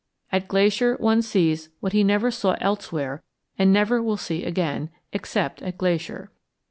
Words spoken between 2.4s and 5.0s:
elsewhere and never will see again